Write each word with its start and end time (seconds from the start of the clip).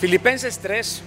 Filipenses 0.00 0.60
3 0.60 1.02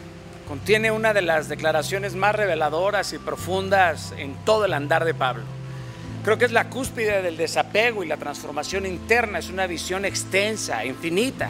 contiene 0.48 0.92
una 0.92 1.16
de 1.16 1.24
las 1.24 1.50
declaraciones 1.50 2.14
más 2.14 2.36
reveladoras 2.36 3.12
y 3.14 3.18
profundas 3.18 4.14
en 4.20 4.36
todo 4.46 4.66
el 4.66 4.74
andar 4.74 5.04
de 5.04 5.16
Pablo. 5.16 5.42
Creo 6.24 6.38
que 6.38 6.46
es 6.46 6.52
la 6.52 6.70
cúspide 6.70 7.24
del 7.24 7.36
desapego 7.36 8.04
y 8.04 8.08
la 8.08 8.18
transformación 8.18 8.86
interna, 8.86 9.40
es 9.40 9.50
una 9.50 9.66
visión 9.66 10.06
extensa, 10.06 10.86
infinita, 10.86 11.50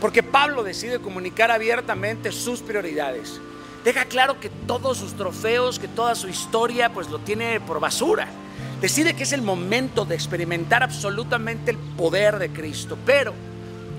porque 0.00 0.24
Pablo 0.24 0.64
decide 0.64 0.98
comunicar 0.98 1.52
abiertamente 1.52 2.32
sus 2.32 2.62
prioridades. 2.62 3.40
Deja 3.84 4.06
claro 4.06 4.40
que 4.40 4.50
todos 4.66 4.98
sus 4.98 5.14
trofeos, 5.16 5.78
que 5.78 5.86
toda 5.86 6.16
su 6.16 6.28
historia, 6.28 6.92
pues 6.92 7.08
lo 7.10 7.20
tiene 7.20 7.60
por 7.60 7.78
basura. 7.78 8.26
Decide 8.80 9.14
que 9.14 9.22
es 9.22 9.32
el 9.32 9.42
momento 9.42 10.04
de 10.04 10.16
experimentar 10.16 10.82
absolutamente 10.82 11.70
el 11.70 11.76
poder 11.76 12.40
de 12.40 12.50
Cristo, 12.50 12.98
pero 13.06 13.34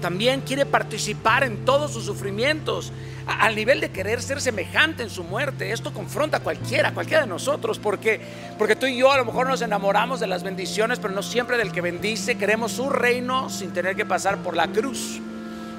también 0.04 0.42
quiere 0.42 0.66
participar 0.66 1.46
en 1.46 1.64
todos 1.64 1.94
sus 1.94 2.04
sufrimientos, 2.04 2.92
al 3.26 3.56
nivel 3.56 3.80
de 3.80 3.90
querer 3.90 4.22
ser 4.22 4.42
semejante 4.42 5.02
en 5.02 5.10
su 5.10 5.24
muerte. 5.24 5.72
Esto 5.72 5.94
confronta 5.94 6.38
a 6.38 6.40
cualquiera, 6.42 6.90
a 6.90 6.94
cualquiera 6.94 7.22
de 7.22 7.30
nosotros, 7.30 7.80
porque, 7.80 8.20
porque 8.58 8.76
tú 8.76 8.86
y 8.86 8.98
yo 8.98 9.14
a 9.14 9.18
lo 9.18 9.24
mejor 9.24 9.48
nos 9.48 9.62
enamoramos 9.62 10.20
de 10.20 10.28
las 10.28 10.44
bendiciones, 10.44 11.00
pero 11.00 11.14
no 11.14 11.24
siempre 11.24 11.56
del 11.56 11.72
que 11.72 11.80
bendice. 11.80 12.38
Queremos 12.38 12.74
su 12.74 12.90
reino 12.90 13.50
sin 13.50 13.72
tener 13.72 13.96
que 13.96 14.06
pasar 14.06 14.40
por 14.40 14.58
la 14.58 14.68
cruz. 14.68 15.22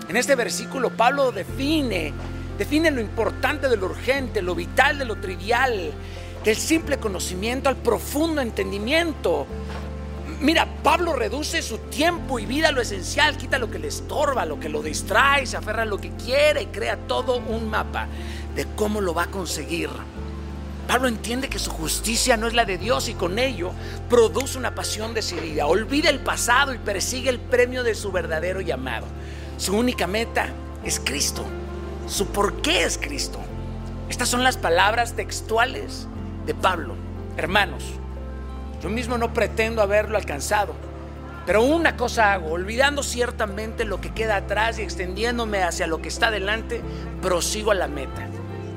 En 0.08 0.16
este 0.16 0.36
versículo 0.36 0.88
Pablo 0.88 1.30
define, 1.30 2.14
define 2.56 2.90
lo 2.90 3.02
importante 3.02 3.68
de 3.68 3.76
lo 3.76 3.84
urgente, 3.84 4.40
lo 4.40 4.54
vital 4.54 4.98
de 4.98 5.04
lo 5.04 5.16
trivial, 5.16 5.92
del 6.42 6.56
simple 6.56 6.96
conocimiento 6.96 7.68
al 7.68 7.76
profundo 7.76 8.40
entendimiento. 8.40 9.46
Mira, 10.40 10.66
Pablo 10.82 11.12
reduce 11.14 11.62
su 11.62 11.78
tiempo 11.78 12.38
y 12.38 12.46
vida 12.46 12.68
a 12.68 12.72
lo 12.72 12.80
esencial, 12.80 13.36
quita 13.36 13.58
lo 13.58 13.70
que 13.70 13.78
le 13.78 13.88
estorba, 13.88 14.44
lo 14.44 14.60
que 14.60 14.68
lo 14.68 14.82
distrae, 14.82 15.46
se 15.46 15.56
aferra 15.56 15.82
a 15.82 15.86
lo 15.86 15.98
que 15.98 16.10
quiere 16.10 16.62
y 16.62 16.66
crea 16.66 16.96
todo 16.96 17.36
un 17.36 17.70
mapa 17.70 18.08
de 18.54 18.66
cómo 18.76 19.00
lo 19.00 19.14
va 19.14 19.24
a 19.24 19.30
conseguir. 19.30 19.90
Pablo 20.86 21.08
entiende 21.08 21.48
que 21.48 21.58
su 21.58 21.70
justicia 21.70 22.36
no 22.36 22.46
es 22.46 22.54
la 22.54 22.66
de 22.66 22.76
Dios 22.76 23.08
y 23.08 23.14
con 23.14 23.38
ello 23.38 23.70
produce 24.10 24.58
una 24.58 24.74
pasión 24.74 25.14
decidida. 25.14 25.66
Olvida 25.66 26.10
el 26.10 26.20
pasado 26.20 26.74
y 26.74 26.78
persigue 26.78 27.30
el 27.30 27.40
premio 27.40 27.82
de 27.82 27.94
su 27.94 28.12
verdadero 28.12 28.60
llamado. 28.60 29.06
Su 29.56 29.76
única 29.76 30.06
meta 30.06 30.48
es 30.84 31.00
Cristo. 31.00 31.44
Su 32.06 32.26
por 32.26 32.60
qué 32.60 32.84
es 32.84 32.98
Cristo. 32.98 33.38
Estas 34.10 34.28
son 34.28 34.44
las 34.44 34.58
palabras 34.58 35.14
textuales 35.14 36.06
de 36.44 36.54
Pablo. 36.54 36.94
Hermanos, 37.38 37.82
yo 38.84 38.90
mismo 38.90 39.16
no 39.16 39.32
pretendo 39.32 39.80
haberlo 39.80 40.18
alcanzado, 40.18 40.74
pero 41.46 41.62
una 41.62 41.96
cosa 41.96 42.34
hago, 42.34 42.50
olvidando 42.50 43.02
ciertamente 43.02 43.86
lo 43.86 43.98
que 44.02 44.12
queda 44.12 44.36
atrás 44.36 44.78
y 44.78 44.82
extendiéndome 44.82 45.62
hacia 45.62 45.86
lo 45.86 46.02
que 46.02 46.08
está 46.08 46.30
delante, 46.30 46.82
prosigo 47.22 47.70
a 47.70 47.74
la 47.74 47.88
meta, 47.88 48.28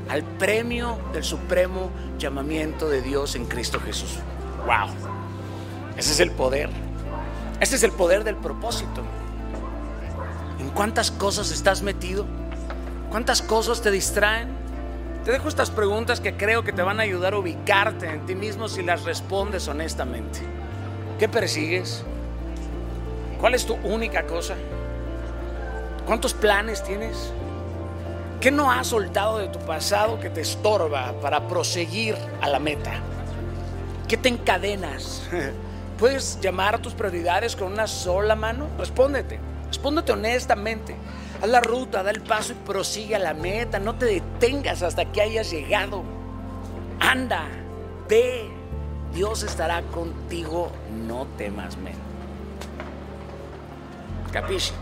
al 0.08 0.24
premio 0.24 0.98
del 1.12 1.26
supremo 1.26 1.92
llamamiento 2.18 2.88
de 2.88 3.02
Dios 3.02 3.36
en 3.36 3.48
Cristo 3.48 3.82
Jesús. 3.82 4.20
¡Wow! 4.66 4.88
Ese 5.98 6.14
es 6.14 6.22
el 6.22 6.32
poder. 6.32 6.70
Ese 7.60 7.76
es 7.76 7.84
el 7.84 7.92
poder 7.92 8.24
del 8.24 8.38
propósito. 8.38 9.02
¿En 10.62 10.70
cuántas 10.70 11.12
cosas 11.12 11.52
estás 11.52 11.82
metido? 11.82 12.26
¿Cuántas 13.10 13.42
cosas 13.42 13.82
te 13.82 13.92
distraen? 13.92 14.48
Te 15.28 15.34
dejo 15.34 15.50
estas 15.50 15.72
preguntas 15.72 16.22
que 16.22 16.38
creo 16.38 16.64
que 16.64 16.72
te 16.72 16.82
van 16.82 17.02
a 17.02 17.04
ayudar 17.04 17.34
a 17.34 17.40
ubicarte 17.40 18.10
en 18.10 18.26
ti 18.26 18.34
mismo 18.34 18.70
si 18.70 18.82
las 18.82 19.04
respondes 19.04 19.68
honestamente. 19.68 20.40
¿Qué 21.20 21.28
persigues? 21.28 22.06
¿Cuál 23.38 23.54
es 23.54 23.66
tu 23.66 23.74
única 23.84 24.26
cosa? 24.26 24.56
¿Cuántos 26.06 26.34
planes 26.34 26.82
tienes? 26.82 27.34
¿Qué 28.40 28.52
no 28.52 28.72
has 28.72 28.88
soltado 28.88 29.40
de 29.40 29.50
tu 29.50 29.60
pasado 29.60 30.18
que 30.18 30.30
te 30.30 30.40
estorba 30.40 31.12
para 31.20 31.46
proseguir 31.46 32.16
a 32.40 32.48
la 32.48 32.60
meta? 32.60 32.94
¿Qué 34.08 34.16
te 34.16 34.30
encadenas? 34.30 35.24
¿Puedes 36.00 36.40
llamar 36.40 36.76
a 36.76 36.78
tus 36.78 36.94
prioridades 36.94 37.58
con 37.58 37.74
una 37.74 37.88
sola 37.88 38.38
mano? 38.38 38.70
Respóndete, 38.78 39.42
respóndete 39.68 40.12
honestamente. 40.12 40.96
Haz 41.42 41.50
la 41.50 41.62
ruta, 41.62 42.04
da 42.04 42.12
el 42.12 42.22
paso 42.22 42.54
y 42.54 42.56
prosigue 42.56 43.16
a 43.16 43.20
la 43.20 43.34
meta. 43.34 43.80
No 43.80 43.96
te 43.96 44.06
detengas 44.06 44.82
hasta 44.82 45.06
que 45.12 45.22
hayas 45.22 45.52
llegado. 45.52 46.04
Anda, 47.00 47.48
ve. 48.10 48.50
Dios 49.14 49.44
estará 49.44 49.82
contigo. 49.84 50.72
No 51.08 51.26
temas 51.38 51.78
menos. 51.78 52.02
Capisci? 54.32 54.74